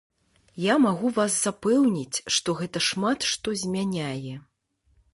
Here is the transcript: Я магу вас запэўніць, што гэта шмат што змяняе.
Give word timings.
Я 0.63 0.77
магу 0.85 1.11
вас 1.17 1.35
запэўніць, 1.49 2.23
што 2.39 2.57
гэта 2.63 2.77
шмат 2.89 3.31
што 3.37 3.47
змяняе. 3.65 4.35